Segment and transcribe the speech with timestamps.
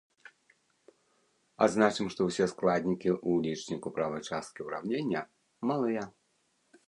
[1.65, 5.21] Адзначым, што ўсе складнікі ў лічніку правай часткі ўраўнення
[5.73, 6.03] малыя.